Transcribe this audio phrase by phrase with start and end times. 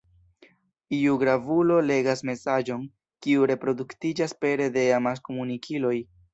[0.99, 2.89] Iu gravulo legas mesaĝon,
[3.27, 5.97] kiu reproduktiĝas pere de amaskomunikiloj.